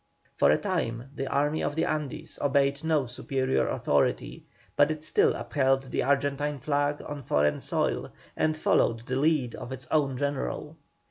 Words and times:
For 0.33 0.49
a 0.49 0.57
time 0.57 1.11
the 1.13 1.27
Army 1.27 1.61
of 1.61 1.75
the 1.75 1.85
Andes 1.85 2.39
obeyed 2.41 2.83
no 2.83 3.05
superior 3.05 3.67
authority, 3.67 4.47
but 4.75 4.89
it 4.89 5.03
still 5.03 5.35
upheld 5.35 5.91
the 5.91 6.01
Argentine 6.01 6.57
flag 6.57 7.03
on 7.05 7.21
foreign 7.21 7.59
soil, 7.59 8.11
and 8.35 8.57
followed 8.57 9.05
the 9.05 9.17
lead 9.17 9.53
of 9.53 9.71
its 9.71 9.85
own 9.91 10.17
General. 10.17 10.75